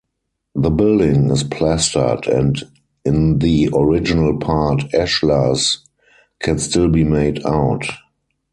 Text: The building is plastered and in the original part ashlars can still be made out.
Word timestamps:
The 0.55 0.71
building 0.71 1.29
is 1.29 1.43
plastered 1.43 2.25
and 2.25 2.59
in 3.05 3.37
the 3.37 3.69
original 3.71 4.35
part 4.39 4.79
ashlars 4.95 5.77
can 6.39 6.57
still 6.57 6.89
be 6.89 7.03
made 7.03 7.45
out. 7.45 7.85